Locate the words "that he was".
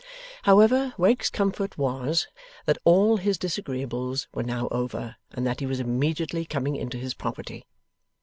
5.45-5.79